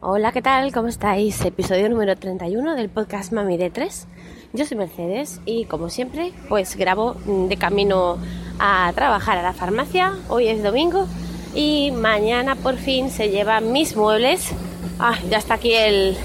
Hola, 0.00 0.30
¿qué 0.30 0.42
tal? 0.42 0.70
¿Cómo 0.72 0.86
estáis? 0.86 1.44
Episodio 1.44 1.88
número 1.88 2.14
31 2.14 2.76
del 2.76 2.88
podcast 2.88 3.32
Mami 3.32 3.56
de 3.56 3.68
3. 3.68 4.06
Yo 4.52 4.64
soy 4.64 4.76
Mercedes 4.76 5.40
y 5.44 5.64
como 5.64 5.88
siempre, 5.88 6.32
pues 6.48 6.76
grabo 6.76 7.16
de 7.26 7.56
camino 7.56 8.16
a 8.60 8.92
trabajar 8.94 9.38
a 9.38 9.42
la 9.42 9.52
farmacia. 9.52 10.14
Hoy 10.28 10.46
es 10.46 10.62
domingo 10.62 11.08
y 11.52 11.90
mañana 11.90 12.54
por 12.54 12.76
fin 12.76 13.10
se 13.10 13.30
llevan 13.30 13.72
mis 13.72 13.96
muebles. 13.96 14.52
Ah, 15.00 15.18
ya 15.28 15.38
está 15.38 15.54
aquí 15.54 15.74
el, 15.74 16.16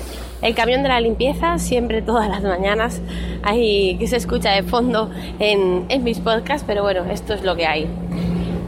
el 0.43 0.53
camión 0.53 0.83
de 0.83 0.89
la 0.89 1.01
limpieza, 1.01 1.57
siempre 1.57 2.03
todas 2.03 2.29
las 2.29 2.43
mañanas. 2.43 3.01
Ahí 3.41 3.97
que 3.97 4.05
se 4.05 4.17
escucha 4.17 4.51
de 4.51 4.61
fondo 4.61 5.09
en, 5.39 5.87
en 5.89 6.03
mis 6.03 6.19
podcasts, 6.19 6.63
pero 6.67 6.83
bueno, 6.83 7.05
esto 7.05 7.33
es 7.33 7.41
lo 7.41 7.55
que 7.55 7.65
hay. 7.65 7.87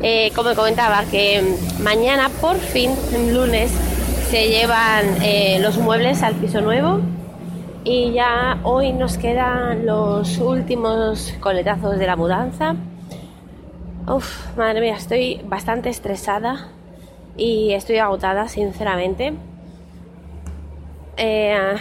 Eh, 0.02 0.32
como 0.36 0.56
comentaba, 0.56 1.04
que 1.06 1.44
mañana 1.82 2.30
por 2.42 2.58
fin, 2.58 2.92
lunes, 3.32 3.72
se 4.30 4.50
llevan 4.50 5.22
eh, 5.22 5.60
los 5.62 5.78
muebles 5.78 6.24
al 6.24 6.34
piso 6.36 6.60
nuevo 6.60 7.00
y 7.84 8.12
ya 8.14 8.60
hoy 8.64 8.92
nos 8.92 9.18
quedan 9.18 9.86
los 9.86 10.40
últimos 10.40 11.34
coletazos 11.40 12.00
de 12.00 12.08
la 12.08 12.16
mudanza. 12.16 12.76
Uf, 14.08 14.58
madre 14.58 14.82
mía, 14.82 14.96
estoy 14.96 15.42
bastante 15.46 15.90
estresada 15.90 16.70
y 17.38 17.74
estoy 17.74 18.00
agotada, 18.00 18.48
sinceramente. 18.48 19.34
Eh, 21.18 21.76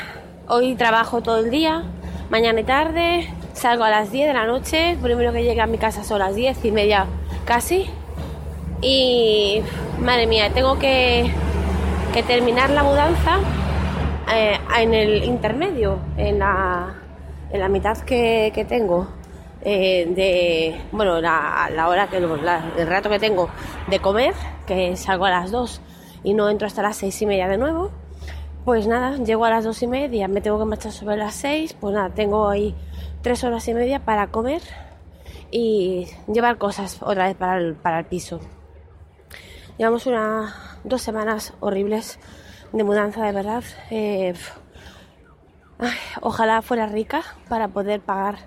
hoy 0.48 0.74
trabajo 0.74 1.22
todo 1.22 1.38
el 1.38 1.50
día, 1.50 1.84
mañana 2.28 2.60
y 2.60 2.64
tarde, 2.64 3.28
salgo 3.54 3.84
a 3.84 3.90
las 3.90 4.12
10 4.12 4.28
de 4.28 4.34
la 4.34 4.44
noche, 4.44 4.98
primero 5.02 5.32
que 5.32 5.42
llegue 5.42 5.62
a 5.62 5.66
mi 5.66 5.78
casa 5.78 6.04
son 6.04 6.18
las 6.18 6.34
10 6.34 6.62
y 6.64 6.70
media 6.70 7.06
casi. 7.46 7.86
Y 8.82 9.62
madre 9.98 10.26
mía, 10.26 10.50
tengo 10.52 10.78
que 10.78 11.32
que 12.14 12.22
terminar 12.22 12.70
la 12.70 12.84
mudanza 12.84 13.40
eh, 14.32 14.56
en 14.78 14.94
el 14.94 15.24
intermedio, 15.24 15.98
en 16.16 16.38
la, 16.38 16.94
en 17.50 17.58
la 17.58 17.68
mitad 17.68 17.98
que, 17.98 18.52
que 18.54 18.64
tengo. 18.64 19.08
Eh, 19.66 20.06
de 20.14 20.80
bueno 20.92 21.22
la, 21.22 21.70
la 21.74 21.88
hora 21.88 22.06
que 22.06 22.18
el 22.18 22.86
rato 22.86 23.08
que 23.08 23.18
tengo 23.18 23.48
de 23.88 23.98
comer 23.98 24.34
que 24.66 24.94
salgo 24.94 25.24
a 25.24 25.30
las 25.30 25.50
2 25.50 25.80
y 26.22 26.34
no 26.34 26.50
entro 26.50 26.66
hasta 26.66 26.82
las 26.82 26.98
seis 26.98 27.22
y 27.22 27.24
media 27.24 27.48
de 27.48 27.56
nuevo 27.56 27.90
pues 28.66 28.86
nada 28.86 29.16
llego 29.16 29.46
a 29.46 29.48
las 29.48 29.64
dos 29.64 29.82
y 29.82 29.86
media 29.86 30.28
me 30.28 30.42
tengo 30.42 30.58
que 30.58 30.66
marchar 30.66 30.92
sobre 30.92 31.16
las 31.16 31.32
6 31.36 31.78
pues 31.80 31.94
nada 31.94 32.10
tengo 32.10 32.46
ahí 32.46 32.74
tres 33.22 33.42
horas 33.42 33.66
y 33.66 33.72
media 33.72 34.00
para 34.00 34.26
comer 34.26 34.60
y 35.50 36.08
llevar 36.30 36.58
cosas 36.58 36.98
otra 37.00 37.28
vez 37.28 37.34
para 37.34 37.56
el, 37.56 37.74
para 37.74 38.00
el 38.00 38.04
piso 38.04 38.40
llevamos 39.78 40.06
una 40.06 40.54
dos 40.84 41.02
semanas 41.02 41.54
horribles 41.60 42.18
de 42.72 42.84
mudanza, 42.84 43.24
de 43.24 43.32
verdad. 43.32 43.64
Eh, 43.90 44.34
ojalá 46.20 46.62
fuera 46.62 46.86
rica 46.86 47.22
para 47.48 47.68
poder 47.68 48.00
pagar 48.00 48.38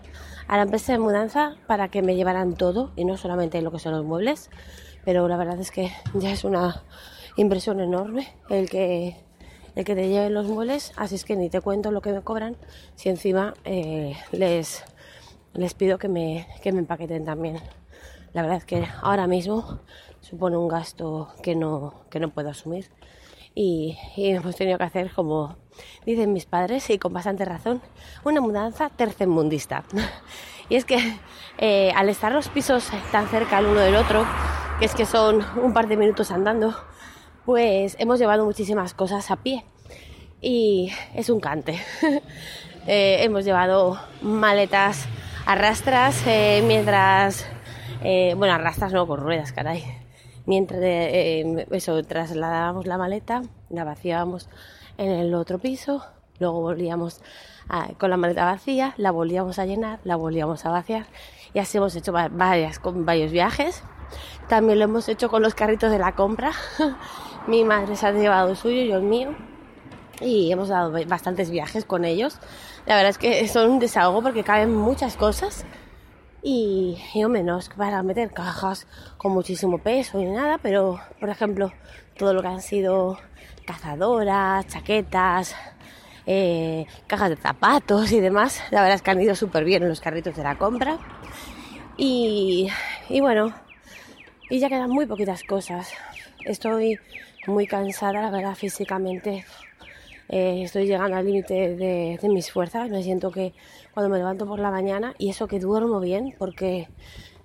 a 0.47 0.57
la 0.57 0.63
empresa 0.63 0.93
de 0.93 0.99
mudanza 0.99 1.55
para 1.67 1.89
que 1.89 2.01
me 2.01 2.15
llevaran 2.15 2.55
todo 2.55 2.91
y 2.95 3.05
no 3.05 3.17
solamente 3.17 3.61
lo 3.61 3.71
que 3.71 3.79
son 3.79 3.93
los 3.93 4.05
muebles. 4.05 4.49
Pero 5.03 5.27
la 5.27 5.37
verdad 5.37 5.59
es 5.59 5.71
que 5.71 5.91
ya 6.13 6.31
es 6.31 6.43
una 6.43 6.83
impresión 7.37 7.79
enorme 7.79 8.27
el 8.49 8.69
que 8.69 9.15
el 9.75 9.85
que 9.85 9.93
te 9.93 10.09
lleven 10.09 10.33
los 10.33 10.47
muebles, 10.47 10.91
así 10.95 11.13
es 11.13 11.23
que 11.23 11.35
ni 11.35 11.51
te 11.51 11.61
cuento 11.61 11.91
lo 11.91 12.01
que 12.01 12.11
me 12.11 12.21
cobran 12.21 12.57
si 12.95 13.09
encima 13.09 13.53
eh, 13.63 14.17
les, 14.31 14.83
les 15.53 15.75
pido 15.75 15.99
que 15.99 16.07
me, 16.07 16.47
que 16.63 16.71
me 16.71 16.79
empaqueten 16.79 17.25
también. 17.25 17.59
La 18.33 18.41
verdad 18.41 18.57
es 18.57 18.65
que 18.65 18.87
ahora 19.03 19.27
mismo 19.27 19.81
supone 20.21 20.57
un 20.57 20.67
gasto 20.67 21.29
que 21.41 21.55
no, 21.55 21.93
que 22.09 22.19
no 22.19 22.29
puedo 22.29 22.49
asumir. 22.49 22.89
Y, 23.59 23.97
hemos 24.17 24.55
tenido 24.55 24.77
que 24.77 24.83
hacer, 24.83 25.11
como 25.11 25.55
dicen 26.05 26.31
mis 26.31 26.45
padres, 26.45 26.87
y 26.91 26.99
con 26.99 27.11
bastante 27.11 27.43
razón, 27.43 27.81
una 28.23 28.39
mudanza 28.39 28.89
tercermundista. 28.89 29.83
y 30.69 30.75
es 30.75 30.85
que 30.85 30.99
eh, 31.57 31.91
al 31.95 32.07
estar 32.09 32.31
los 32.31 32.49
pisos 32.49 32.87
tan 33.11 33.27
cerca 33.29 33.57
el 33.57 33.65
uno 33.65 33.79
del 33.79 33.95
otro, 33.95 34.25
que 34.77 34.85
es 34.85 34.93
que 34.93 35.07
son 35.07 35.43
un 35.59 35.73
par 35.73 35.87
de 35.87 35.97
minutos 35.97 36.29
andando, 36.29 36.75
pues 37.45 37.95
hemos 37.97 38.19
llevado 38.19 38.45
muchísimas 38.45 38.93
cosas 38.93 39.31
a 39.31 39.37
pie. 39.37 39.65
Y 40.39 40.91
es 41.15 41.29
un 41.29 41.39
cante. 41.39 41.79
Eh, 42.89 43.25
hemos 43.25 43.43
llevado 43.43 43.99
maletas 44.21 45.09
arrastras 45.45 46.25
eh, 46.25 46.63
mientras... 46.65 47.45
bueno, 48.01 48.53
arrastras 48.53 48.93
no, 48.93 49.05
con 49.05 49.19
ruedas, 49.19 49.51
caray 49.51 50.06
Mientras 50.47 50.79
eh, 50.81 51.67
eso, 51.69 52.01
trasladábamos 52.03 52.87
la 52.87 52.97
maleta, 52.97 53.43
la 53.69 53.83
vaciábamos 53.83 54.49
en 54.97 55.11
el 55.11 55.35
otro 55.35 55.59
piso, 55.59 56.03
luego 56.39 56.61
volvíamos 56.61 57.21
con 57.97 58.09
la 58.09 58.15
maleta 58.15 58.45
vacía, 58.45 58.93
la 58.95 59.11
volvíamos 59.11 59.59
a 59.59 59.65
llenar, 59.65 59.99
la 60.05 60.15
volvíamos 60.15 60.65
a 60.65 60.69
vaciar 60.69 61.05
y 61.53 61.59
así 61.59 61.77
hemos 61.77 61.95
hecho 61.95 62.11
varias, 62.11 62.79
con 62.79 63.05
varios 63.05 63.31
viajes. 63.31 63.83
También 64.47 64.79
lo 64.79 64.85
hemos 64.85 65.09
hecho 65.09 65.29
con 65.29 65.41
los 65.41 65.55
carritos 65.55 65.91
de 65.91 65.99
la 65.99 66.13
compra. 66.15 66.51
Mi 67.47 67.63
madre 67.63 67.95
se 67.95 68.07
ha 68.07 68.11
llevado 68.11 68.49
el 68.49 68.55
suyo, 68.55 68.83
yo 68.83 68.97
el 68.97 69.03
mío. 69.03 69.35
Y 70.21 70.51
hemos 70.51 70.69
dado 70.69 70.93
bastantes 71.07 71.49
viajes 71.49 71.85
con 71.85 72.05
ellos. 72.05 72.39
La 72.85 72.95
verdad 72.95 73.09
es 73.09 73.17
que 73.17 73.47
son 73.47 73.71
un 73.71 73.79
desahogo 73.79 74.21
porque 74.21 74.43
caben 74.43 74.73
muchas 74.73 75.17
cosas 75.17 75.65
y, 76.41 76.97
yo 77.15 77.29
menos 77.29 77.69
para 77.69 78.03
meter 78.03 78.31
cajas 78.31 78.87
con 79.17 79.31
muchísimo 79.31 79.79
peso 79.79 80.19
y 80.19 80.25
nada, 80.25 80.57
pero 80.57 80.99
por 81.19 81.29
ejemplo 81.29 81.71
todo 82.17 82.33
lo 82.33 82.41
que 82.41 82.47
han 82.47 82.61
sido 82.61 83.17
cazadoras, 83.65 84.67
chaquetas, 84.67 85.55
eh, 86.25 86.85
cajas 87.07 87.29
de 87.29 87.35
zapatos 87.35 88.11
y 88.11 88.19
demás, 88.19 88.61
la 88.71 88.81
verdad 88.81 88.95
es 88.95 89.01
que 89.01 89.11
han 89.11 89.21
ido 89.21 89.35
súper 89.35 89.63
bien 89.63 89.83
en 89.83 89.89
los 89.89 90.01
carritos 90.01 90.35
de 90.35 90.43
la 90.43 90.57
compra. 90.57 90.97
Y, 91.97 92.69
y 93.09 93.19
bueno, 93.21 93.53
y 94.49 94.59
ya 94.59 94.69
quedan 94.69 94.89
muy 94.89 95.05
poquitas 95.05 95.43
cosas. 95.43 95.91
Estoy 96.45 96.99
muy 97.47 97.67
cansada, 97.67 98.21
la 98.21 98.29
verdad, 98.29 98.55
físicamente 98.55 99.45
eh, 100.29 100.63
estoy 100.63 100.87
llegando 100.87 101.15
al 101.15 101.25
límite 101.25 101.75
de, 101.75 102.19
mis 102.29 102.51
fuerzas. 102.51 102.89
Me 102.89 103.03
siento 103.03 103.31
que 103.31 103.53
cuando 103.93 104.09
me 104.09 104.17
levanto 104.17 104.45
por 104.45 104.59
la 104.59 104.71
mañana, 104.71 105.13
y 105.17 105.29
eso 105.29 105.47
que 105.47 105.59
duermo 105.59 105.99
bien, 105.99 106.35
porque 106.37 106.89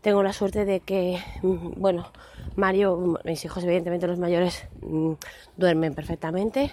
tengo 0.01 0.23
la 0.23 0.33
suerte 0.33 0.65
de 0.65 0.81
que, 0.81 1.19
mm, 1.43 1.81
bueno, 1.81 2.11
Mario, 2.57 3.19
mis 3.25 3.45
hijos 3.45 3.65
evidentemente 3.65 4.07
los 4.07 4.19
mayores 4.19 4.67
mm, 4.83 5.13
duermen 5.57 5.95
perfectamente 5.95 6.71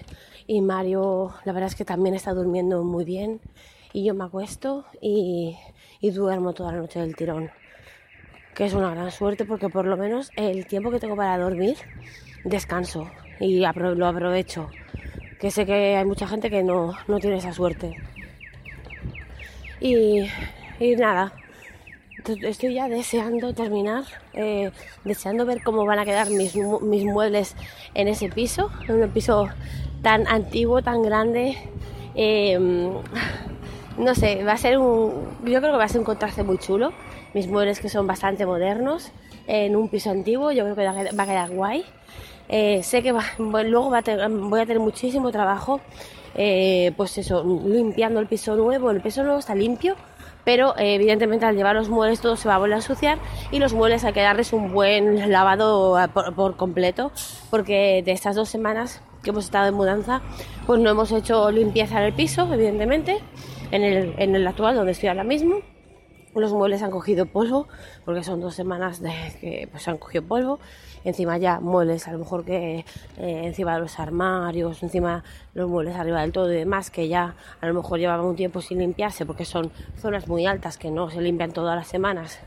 y 0.47 0.61
Mario 0.61 1.33
la 1.45 1.53
verdad 1.53 1.67
es 1.67 1.75
que 1.75 1.85
también 1.85 2.15
está 2.15 2.33
durmiendo 2.33 2.83
muy 2.83 3.05
bien 3.05 3.39
y 3.93 4.03
yo 4.03 4.13
me 4.13 4.25
acuesto 4.25 4.85
y, 4.99 5.57
y 6.01 6.09
duermo 6.11 6.53
toda 6.53 6.73
la 6.73 6.79
noche 6.79 6.99
del 6.99 7.15
tirón, 7.15 7.51
que 8.55 8.65
es 8.65 8.73
una 8.73 8.91
gran 8.91 9.11
suerte 9.11 9.45
porque 9.45 9.69
por 9.69 9.85
lo 9.85 9.95
menos 9.95 10.31
el 10.35 10.65
tiempo 10.65 10.91
que 10.91 10.99
tengo 10.99 11.15
para 11.15 11.37
dormir 11.37 11.77
descanso 12.43 13.09
y 13.39 13.59
lo 13.59 14.07
aprovecho 14.07 14.69
que 15.39 15.51
sé 15.51 15.65
que 15.65 15.95
hay 15.95 16.05
mucha 16.05 16.27
gente 16.27 16.49
que 16.49 16.63
no, 16.63 16.95
tiene 17.21 17.37
esa 17.37 17.53
suerte. 17.53 17.95
Y, 19.79 20.27
nada, 20.97 21.31
estoy 22.43 22.73
ya 22.73 22.89
deseando 22.89 23.53
terminar, 23.53 24.03
eh, 24.33 24.71
deseando 25.05 25.45
ver 25.45 25.63
cómo 25.63 25.85
van 25.85 25.99
a 25.99 26.05
quedar 26.05 26.29
mis, 26.29 26.55
mis, 26.81 27.05
muebles 27.05 27.55
en 27.93 28.09
ese 28.09 28.27
piso, 28.27 28.69
en 28.87 29.01
un 29.01 29.09
piso 29.09 29.47
tan 30.01 30.27
antiguo, 30.27 30.81
tan 30.81 31.01
grande. 31.01 31.57
Em, 32.15 32.91
no 33.97 34.15
sé, 34.15 34.43
va 34.43 34.53
a 34.53 34.57
ser 34.57 34.77
un. 34.77 35.29
Yo 35.45 35.59
creo 35.59 35.71
que 35.71 35.77
va 35.77 35.85
a 35.85 35.89
ser 35.89 35.99
un 35.99 36.05
contraste 36.05 36.43
muy 36.43 36.57
chulo. 36.57 36.91
Mis 37.33 37.47
muebles 37.47 37.79
que 37.79 37.87
son 37.87 38.07
bastante 38.07 38.45
modernos 38.45 39.11
en 39.47 39.75
un 39.75 39.87
piso 39.87 40.09
antiguo, 40.09 40.51
yo 40.51 40.63
creo 40.63 40.75
que 40.75 41.13
va 41.15 41.23
a 41.23 41.25
quedar 41.25 41.49
guay. 41.49 41.85
Eh, 42.49 42.81
sé 42.83 43.03
que 43.03 43.11
luego 43.11 43.89
va 43.91 44.01
voy 44.01 44.59
a 44.59 44.65
tener 44.65 44.79
muchísimo 44.79 45.31
trabajo, 45.31 45.79
eh, 46.35 46.91
pues 46.97 47.17
eso, 47.19 47.43
limpiando 47.65 48.19
el 48.19 48.27
piso 48.27 48.55
nuevo. 48.55 48.89
El 48.89 49.01
piso 49.01 49.23
nuevo 49.23 49.39
está 49.39 49.53
limpio, 49.53 49.95
pero 50.43 50.75
eh, 50.77 50.95
evidentemente 50.95 51.45
al 51.45 51.55
llevar 51.55 51.75
los 51.75 51.89
muebles 51.89 52.21
todo 52.21 52.35
se 52.35 52.47
va 52.47 52.55
a 52.55 52.57
volver 52.57 52.73
a 52.73 52.77
ensuciar 52.77 53.19
y 53.51 53.59
los 53.59 53.73
muebles 53.73 54.03
hay 54.03 54.13
que 54.13 54.21
darles 54.21 54.51
un 54.51 54.73
buen 54.73 55.31
lavado 55.31 55.97
por, 56.35 56.55
completo, 56.57 57.11
porque 57.51 58.01
de 58.03 58.11
estas 58.11 58.35
dos 58.35 58.49
semanas 58.49 59.01
que 59.23 59.29
hemos 59.29 59.45
estado 59.45 59.67
en 59.67 59.75
mudanza, 59.75 60.21
pues 60.65 60.79
no 60.79 60.89
hemos 60.89 61.11
hecho 61.11 61.51
limpieza 61.51 61.99
en 61.99 62.05
el 62.05 62.13
piso, 62.13 62.51
evidentemente, 62.51 63.19
en 63.71 64.35
el 64.35 64.47
actual 64.47 64.75
donde 64.75 64.93
estoy 64.93 65.09
ahora 65.09 65.23
mismo 65.23 65.61
los 66.35 66.53
muebles 66.53 66.81
han 66.81 66.91
cogido 66.91 67.25
polvo, 67.25 67.67
porque 68.05 68.23
son 68.23 68.41
dos 68.41 68.55
semanas 68.55 69.01
de 69.01 69.11
que 69.39 69.67
pues 69.71 69.87
han 69.87 69.97
cogido 69.97 70.23
polvo. 70.23 70.59
Encima 71.03 71.37
ya 71.37 71.59
muebles, 71.59 72.07
a 72.07 72.11
lo 72.11 72.19
mejor 72.19 72.43
que 72.43 72.79
eh, 73.17 73.41
encima 73.45 73.75
de 73.75 73.81
los 73.81 73.99
armarios, 73.99 74.83
encima 74.83 75.23
los 75.53 75.69
muebles 75.69 75.95
arriba 75.95 76.21
del 76.21 76.31
todo 76.31 76.51
y 76.51 76.57
demás, 76.57 76.91
que 76.91 77.07
ya 77.07 77.35
a 77.61 77.67
lo 77.67 77.73
mejor 77.73 77.99
llevaban 77.99 78.25
un 78.25 78.35
tiempo 78.35 78.61
sin 78.61 78.79
limpiarse, 78.79 79.25
porque 79.25 79.45
son 79.45 79.71
zonas 79.97 80.27
muy 80.27 80.45
altas 80.45 80.77
que 80.77 80.91
no 80.91 81.09
se 81.09 81.21
limpian 81.21 81.51
todas 81.51 81.75
las 81.75 81.87
semanas. 81.87 82.39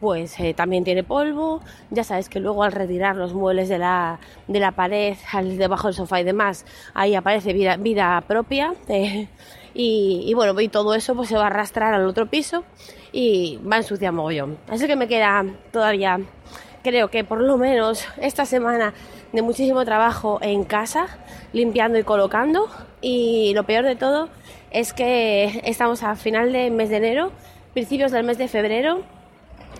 Pues 0.00 0.38
eh, 0.40 0.54
también 0.54 0.84
tiene 0.84 1.02
polvo. 1.02 1.60
Ya 1.90 2.04
sabes 2.04 2.28
que 2.28 2.40
luego 2.40 2.62
al 2.62 2.72
retirar 2.72 3.16
los 3.16 3.34
muebles 3.34 3.68
de 3.68 3.78
la, 3.78 4.18
de 4.46 4.60
la 4.60 4.72
pared, 4.72 5.16
al, 5.32 5.58
debajo 5.58 5.88
del 5.88 5.94
sofá 5.94 6.20
y 6.20 6.24
demás, 6.24 6.64
ahí 6.94 7.14
aparece 7.14 7.52
vida, 7.52 8.20
propia. 8.26 8.74
Eh, 8.88 9.28
y, 9.74 10.24
y, 10.26 10.32
bueno, 10.32 10.58
y 10.58 10.68
todo 10.68 10.94
eso 10.94 11.14
pues 11.14 11.28
se 11.28 11.36
va 11.36 11.44
a 11.44 11.46
arrastrar 11.48 11.92
al 11.92 12.06
otro 12.06 12.26
piso 12.30 12.64
y 13.12 13.58
va 13.58 13.76
a 13.76 13.78
ensuciar 13.80 14.10
mogollón. 14.10 14.56
Así 14.68 14.86
que 14.86 14.96
me 14.96 15.06
queda 15.06 15.44
todavía, 15.70 16.18
creo 16.82 17.08
que 17.08 17.24
por 17.24 17.42
lo 17.42 17.58
menos 17.58 18.06
esta 18.16 18.46
semana 18.46 18.94
de 19.32 19.42
muchísimo 19.42 19.84
trabajo 19.84 20.38
en 20.40 20.64
casa, 20.64 21.18
limpiando 21.52 21.98
y 21.98 22.04
colocando. 22.04 22.68
Y 23.02 23.52
lo 23.54 23.64
peor 23.64 23.84
de 23.84 23.96
todo 23.96 24.30
es 24.70 24.94
que 24.94 25.60
estamos 25.64 26.02
a 26.02 26.16
final 26.16 26.52
del 26.52 26.72
mes 26.72 26.88
de 26.88 26.96
enero, 26.96 27.32
principios 27.74 28.12
del 28.12 28.24
mes 28.24 28.38
de 28.38 28.48
febrero 28.48 29.02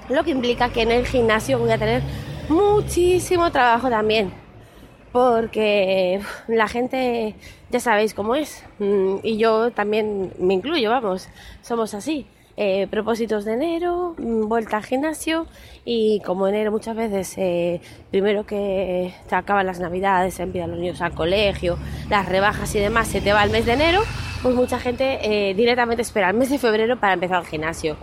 lo 0.08 0.24
que 0.24 0.30
implica 0.30 0.70
que 0.70 0.82
en 0.82 0.90
el 0.90 1.06
gimnasio 1.06 1.58
voy 1.58 1.70
a 1.70 1.78
tener 1.78 2.02
muchísimo 2.48 3.50
trabajo 3.50 3.88
también, 3.90 4.32
porque 5.12 6.20
la 6.48 6.68
gente 6.68 7.34
ya 7.70 7.80
sabéis 7.80 8.14
cómo 8.14 8.34
es, 8.34 8.64
mm, 8.78 9.16
y 9.22 9.38
yo 9.38 9.70
también 9.70 10.32
me 10.38 10.54
incluyo, 10.54 10.90
vamos, 10.90 11.28
somos 11.62 11.94
así. 11.94 12.26
Eh, 12.58 12.86
propósitos 12.90 13.44
de 13.44 13.52
enero, 13.52 14.14
mm, 14.16 14.48
vuelta 14.48 14.78
al 14.78 14.84
gimnasio 14.84 15.46
y 15.84 16.20
como 16.20 16.48
enero 16.48 16.70
muchas 16.72 16.96
veces, 16.96 17.34
eh, 17.36 17.82
primero 18.10 18.46
que 18.46 19.12
se 19.28 19.34
acaban 19.34 19.66
las 19.66 19.78
navidades, 19.78 20.34
se 20.34 20.44
envían 20.44 20.70
los 20.70 20.80
niños 20.80 21.02
al 21.02 21.12
colegio, 21.12 21.76
las 22.08 22.26
rebajas 22.26 22.74
y 22.74 22.78
demás, 22.78 23.08
se 23.08 23.20
te 23.20 23.34
va 23.34 23.44
el 23.44 23.50
mes 23.50 23.66
de 23.66 23.74
enero, 23.74 24.00
pues 24.42 24.54
mucha 24.54 24.78
gente 24.78 25.18
eh, 25.22 25.52
directamente 25.52 26.00
espera 26.00 26.30
el 26.30 26.36
mes 26.36 26.48
de 26.48 26.58
febrero 26.58 26.98
para 26.98 27.12
empezar 27.12 27.42
el 27.42 27.46
gimnasio. 27.46 27.98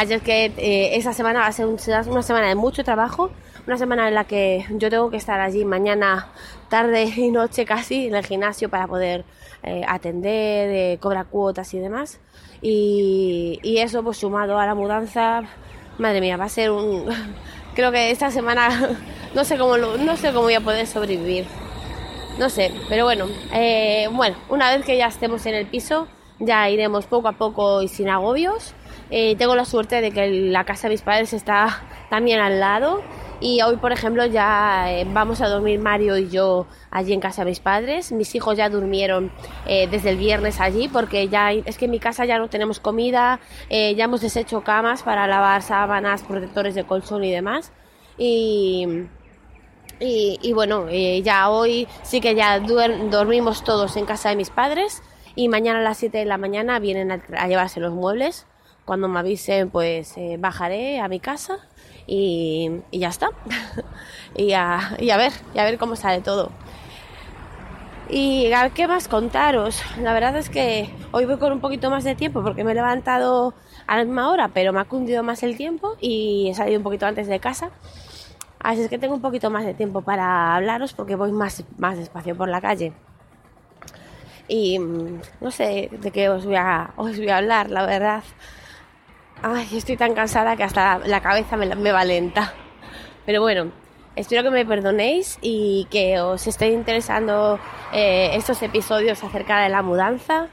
Es 0.00 0.22
que 0.22 0.52
eh, 0.56 0.96
esa 0.96 1.12
semana 1.12 1.40
va 1.40 1.46
a 1.46 1.52
ser 1.52 1.66
una 1.66 2.22
semana 2.22 2.48
de 2.48 2.54
mucho 2.54 2.84
trabajo, 2.84 3.30
una 3.66 3.78
semana 3.78 4.08
en 4.08 4.14
la 4.14 4.24
que 4.24 4.64
yo 4.70 4.90
tengo 4.90 5.10
que 5.10 5.16
estar 5.16 5.40
allí 5.40 5.64
mañana, 5.64 6.28
tarde 6.68 7.04
y 7.16 7.30
noche 7.30 7.64
casi 7.64 8.06
en 8.06 8.14
el 8.14 8.24
gimnasio 8.24 8.68
para 8.68 8.86
poder 8.86 9.24
eh, 9.62 9.82
atender, 9.86 10.98
cobrar 10.98 11.26
cuotas 11.26 11.72
y 11.74 11.78
demás. 11.78 12.20
Y, 12.62 13.58
y, 13.62 13.78
eso 13.78 14.02
pues 14.02 14.18
sumado 14.18 14.58
a 14.58 14.66
la 14.66 14.74
mudanza, 14.74 15.42
madre 15.98 16.20
mía, 16.20 16.36
va 16.36 16.44
a 16.44 16.48
ser 16.48 16.70
un... 16.70 17.04
Creo 17.74 17.92
que 17.92 18.10
esta 18.10 18.30
semana 18.30 18.96
no 19.34 19.44
sé 19.44 19.58
cómo, 19.58 19.76
no 19.76 20.16
sé 20.16 20.28
cómo 20.28 20.44
voy 20.44 20.54
a 20.54 20.60
poder 20.60 20.86
sobrevivir 20.86 21.46
no 22.38 22.50
sé, 22.50 22.70
pero 22.88 23.04
bueno, 23.04 23.26
eh, 23.52 24.08
bueno, 24.12 24.36
una 24.50 24.70
vez 24.74 24.84
que 24.84 24.96
ya 24.96 25.06
estemos 25.06 25.46
en 25.46 25.54
el 25.54 25.66
piso, 25.66 26.06
ya 26.38 26.68
iremos 26.68 27.06
poco 27.06 27.28
a 27.28 27.32
poco 27.32 27.80
y 27.82 27.88
sin 27.88 28.10
agobios. 28.10 28.74
Eh, 29.10 29.36
tengo 29.36 29.54
la 29.54 29.64
suerte 29.64 30.00
de 30.00 30.10
que 30.10 30.28
la 30.28 30.64
casa 30.64 30.88
de 30.88 30.94
mis 30.94 31.02
padres 31.02 31.32
está 31.32 31.82
también 32.10 32.40
al 32.40 32.60
lado 32.60 33.02
y 33.40 33.60
hoy, 33.62 33.76
por 33.76 33.92
ejemplo, 33.92 34.26
ya 34.26 34.90
eh, 34.90 35.06
vamos 35.12 35.40
a 35.40 35.48
dormir 35.48 35.78
Mario 35.78 36.16
y 36.16 36.28
yo 36.28 36.66
allí 36.90 37.12
en 37.12 37.20
casa 37.20 37.44
de 37.44 37.50
mis 37.50 37.60
padres. 37.60 38.10
Mis 38.12 38.34
hijos 38.34 38.56
ya 38.56 38.68
durmieron 38.68 39.30
desde 39.66 40.10
el 40.10 40.16
viernes 40.16 40.60
allí 40.60 40.88
porque 40.88 41.28
ya 41.28 41.52
es 41.52 41.76
que 41.76 41.84
en 41.84 41.90
mi 41.90 41.98
casa 41.98 42.24
ya 42.24 42.38
no 42.38 42.48
tenemos 42.48 42.80
comida, 42.80 43.40
ya 43.68 44.04
hemos 44.04 44.22
deshecho 44.22 44.62
camas 44.62 45.02
para 45.02 45.26
lavar 45.26 45.62
sábanas, 45.62 46.22
protectores 46.22 46.74
de 46.74 46.84
colchón 46.84 47.24
y 47.24 47.30
demás. 47.30 47.72
Y 48.16 49.06
y, 49.98 50.52
bueno, 50.52 50.86
eh, 50.90 51.22
ya 51.22 51.48
hoy 51.48 51.88
sí 52.02 52.20
que 52.20 52.34
ya 52.34 52.60
dormimos 52.60 53.64
todos 53.64 53.96
en 53.96 54.04
casa 54.04 54.28
de 54.28 54.36
mis 54.36 54.50
padres 54.50 55.02
y 55.34 55.48
mañana 55.48 55.78
a 55.78 55.82
las 55.82 55.98
7 55.98 56.18
de 56.18 56.24
la 56.26 56.36
mañana 56.36 56.78
vienen 56.78 57.10
a, 57.10 57.48
llevarse 57.48 57.80
los 57.80 57.94
muebles. 57.94 58.46
Cuando 58.86 59.08
me 59.08 59.18
avisen, 59.18 59.68
pues 59.68 60.16
eh, 60.16 60.36
bajaré 60.38 61.00
a 61.00 61.08
mi 61.08 61.18
casa 61.18 61.58
y, 62.06 62.70
ya 62.92 63.08
está. 63.08 63.30
y, 64.36 64.52
a, 64.52 64.96
y 65.00 65.10
a 65.10 65.16
ver, 65.16 65.32
y 65.54 65.58
a 65.58 65.64
ver 65.64 65.76
cómo 65.76 65.96
sale 65.96 66.22
todo. 66.22 66.52
Y 68.08 68.52
a 68.52 68.70
qué 68.70 68.86
más 68.86 69.08
contaros. 69.08 69.82
La 70.00 70.14
verdad 70.14 70.36
es 70.36 70.48
que 70.48 70.88
hoy 71.10 71.24
voy 71.24 71.36
con 71.38 71.52
un 71.52 71.60
poquito 71.60 71.90
más 71.90 72.04
de 72.04 72.14
tiempo 72.14 72.44
porque 72.44 72.62
me 72.62 72.70
he 72.70 72.74
levantado 72.76 73.54
a 73.88 73.96
la 73.96 74.04
misma 74.04 74.30
hora, 74.30 74.50
pero 74.54 74.72
me 74.72 74.78
ha 74.78 74.84
cundido 74.84 75.24
más 75.24 75.42
el 75.42 75.56
tiempo 75.56 75.96
y 76.00 76.48
he 76.48 76.54
salido 76.54 76.78
un 76.78 76.84
poquito 76.84 77.06
antes 77.06 77.26
de 77.26 77.40
casa. 77.40 77.72
Así 78.60 78.82
es 78.82 78.88
que 78.88 78.98
tengo 78.98 79.14
un 79.14 79.20
poquito 79.20 79.50
más 79.50 79.66
de 79.66 79.74
tiempo 79.74 80.02
para 80.02 80.54
hablaros 80.54 80.92
porque 80.92 81.16
voy 81.16 81.32
más, 81.32 81.64
más 81.76 81.98
despacio 81.98 82.36
por 82.36 82.48
la 82.48 82.60
calle. 82.60 82.92
Y 84.46 84.78
mm, 84.78 85.20
no 85.40 85.50
sé 85.50 85.90
de 85.90 86.10
qué 86.12 86.28
os 86.28 86.46
voy 86.46 86.54
a, 86.54 86.92
os 86.96 87.16
voy 87.16 87.28
a 87.28 87.38
hablar, 87.38 87.68
la 87.68 87.84
verdad. 87.84 88.22
Ay, 89.42 89.68
estoy 89.72 89.96
tan 89.96 90.14
cansada 90.14 90.56
que 90.56 90.64
hasta 90.64 90.98
la, 90.98 91.20
cabeza 91.20 91.56
me, 91.56 91.92
va 91.92 92.04
lenta. 92.04 92.54
Pero 93.26 93.42
bueno, 93.42 93.70
espero 94.16 94.42
que 94.42 94.50
me 94.50 94.64
perdonéis 94.64 95.38
y 95.42 95.86
que 95.90 96.20
os 96.20 96.46
esté 96.46 96.68
interesando 96.70 97.58
eh, 97.92 98.30
estos 98.34 98.62
episodios 98.62 99.22
acerca 99.22 99.60
de 99.60 99.68
la 99.68 99.82
mudanza. 99.82 100.48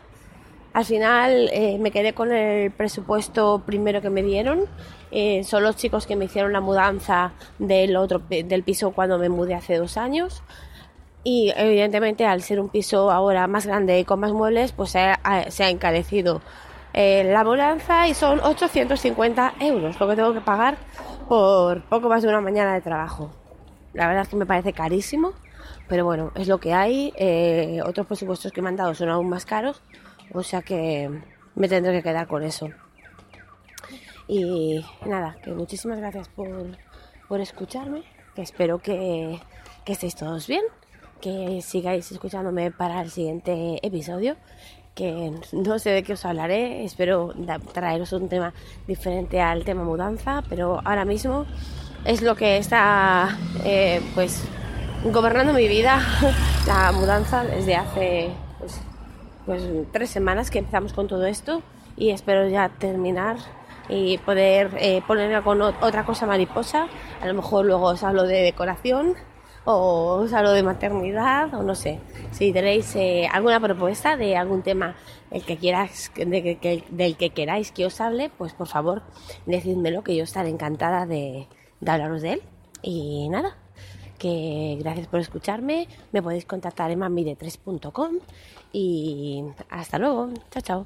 Al 0.73 0.85
final 0.85 1.49
eh, 1.53 1.77
me 1.79 1.91
quedé 1.91 2.13
con 2.13 2.33
el 2.33 2.71
presupuesto 2.71 3.61
primero 3.65 4.01
que 4.01 4.09
me 4.09 4.23
dieron. 4.23 4.65
Eh, 5.11 5.43
son 5.43 5.63
los 5.63 5.75
chicos 5.75 6.07
que 6.07 6.15
me 6.15 6.25
hicieron 6.25 6.51
la 6.51 6.61
mudanza 6.61 7.33
del 7.59 7.95
otro 7.95 8.19
del 8.27 8.63
piso 8.63 8.91
cuando 8.91 9.17
me 9.19 9.29
mudé 9.29 9.53
hace 9.53 9.77
dos 9.77 9.97
años. 9.97 10.43
Y 11.23 11.53
evidentemente 11.55 12.25
al 12.25 12.41
ser 12.41 12.59
un 12.59 12.69
piso 12.69 13.09
ahora 13.11 13.47
más 13.47 13.65
grande 13.65 13.97
y 13.99 14.03
con 14.03 14.19
más 14.19 14.33
muebles, 14.33 14.73
pues 14.73 14.91
se 14.91 14.99
ha, 14.99 15.69
encarecido 15.69 16.41
eh, 16.93 17.23
la 17.25 17.43
mudanza 17.43 18.07
y 18.07 18.13
son 18.13 18.39
850 18.39 19.55
euros 19.59 19.99
lo 19.99 20.07
que 20.07 20.15
tengo 20.15 20.33
que 20.33 20.41
pagar 20.41 20.77
por 21.27 21.83
poco 21.83 22.09
más 22.09 22.21
de 22.21 22.29
una 22.29 22.41
mañana 22.41 22.73
de 22.73 22.81
trabajo. 22.81 23.31
La 23.93 24.07
verdad 24.07 24.23
es 24.23 24.29
que 24.29 24.35
me 24.35 24.45
parece 24.45 24.73
carísimo, 24.73 25.33
pero 25.87 26.05
bueno, 26.05 26.31
es 26.35 26.47
lo 26.47 26.59
que 26.59 26.73
hay. 26.73 27.13
otros 27.85 28.07
presupuestos 28.07 28.51
que 28.51 28.61
me 28.61 28.69
han 28.69 28.75
dado 28.75 28.93
son 28.95 29.09
aún 29.09 29.29
más 29.29 29.45
caros 29.45 29.81
o 30.33 30.43
sea 30.43 30.61
que 30.61 31.09
me 31.55 31.67
tendré 31.67 31.93
que 31.93 32.03
quedar 32.03 32.27
con 32.27 32.43
eso. 32.43 32.69
Y 34.27 34.83
nada, 35.05 35.37
que 35.43 35.51
muchísimas 35.51 35.99
gracias 35.99 36.29
por, 36.29 36.77
por 37.27 37.41
escucharme, 37.41 38.03
que 38.35 38.41
espero 38.41 38.79
que, 38.79 39.39
que 39.85 39.93
estéis 39.93 40.15
todos 40.15 40.47
bien, 40.47 40.63
que 41.21 41.61
sigáis 41.61 42.11
escuchándome 42.11 42.71
para 42.71 43.01
el 43.01 43.11
siguiente 43.11 43.85
episodio, 43.85 44.37
que 44.95 45.31
no 45.51 45.79
sé 45.79 45.89
de 45.89 46.03
qué 46.03 46.13
os 46.13 46.25
hablaré, 46.25 46.83
espero 46.83 47.33
traeros 47.73 48.13
un 48.13 48.29
tema 48.29 48.53
diferente 48.87 49.41
al 49.41 49.63
tema 49.63 49.83
mudanza, 49.83 50.43
pero 50.49 50.81
ahora 50.85 51.05
mismo 51.05 51.45
es 52.05 52.21
lo 52.21 52.35
que 52.35 52.57
está 52.57 53.37
eh, 53.65 54.01
pues 54.13 54.43
gobernando 55.05 55.53
mi 55.53 55.67
vida, 55.67 55.99
la 56.67 56.91
mudanza 56.91 57.43
desde 57.43 57.75
hace 57.75 58.29
pues, 58.59 58.79
pues 59.45 59.63
tres 59.91 60.09
semanas 60.09 60.51
que 60.51 60.59
empezamos 60.59 60.93
con 60.93 61.07
todo 61.07 61.25
esto 61.25 61.63
y 61.97 62.11
espero 62.11 62.47
ya 62.47 62.69
terminar 62.69 63.37
y 63.89 64.17
poder 64.19 64.71
eh, 64.79 65.01
ponerme 65.05 65.41
con 65.41 65.61
otra 65.61 66.05
cosa 66.05 66.25
mariposa. 66.25 66.87
A 67.21 67.27
lo 67.27 67.33
mejor 67.33 67.65
luego 67.65 67.87
os 67.87 68.03
hablo 68.03 68.23
de 68.23 68.41
decoración 68.41 69.15
o 69.65 70.23
os 70.23 70.31
de 70.31 70.63
maternidad 70.63 71.53
o 71.53 71.63
no 71.63 71.75
sé. 71.75 71.99
Si 72.31 72.51
tenéis 72.51 72.95
eh, 72.95 73.27
alguna 73.31 73.59
propuesta 73.59 74.17
de 74.17 74.35
algún 74.35 74.61
tema 74.61 74.95
el 75.31 75.43
que 75.43 75.57
quieras, 75.57 76.11
del 76.15 77.17
que 77.17 77.29
queráis 77.31 77.71
que 77.71 77.85
os 77.85 77.99
hable, 78.01 78.29
pues 78.37 78.53
por 78.53 78.67
favor 78.67 79.01
decídmelo 79.45 80.03
que 80.03 80.15
yo 80.15 80.23
estaré 80.23 80.49
encantada 80.49 81.05
de, 81.05 81.47
de 81.79 81.91
hablaros 81.91 82.21
de 82.21 82.33
él. 82.33 82.41
Y 82.81 83.29
nada, 83.29 83.55
que 84.19 84.77
gracias 84.79 85.07
por 85.07 85.19
escucharme. 85.19 85.87
Me 86.11 86.21
podéis 86.21 86.45
contactar 86.45 86.91
en 86.91 86.99
mamide3.com 86.99 88.19
y 88.71 89.43
hasta 89.69 89.97
luego. 89.97 90.29
Chao, 90.51 90.61
chao. 90.61 90.85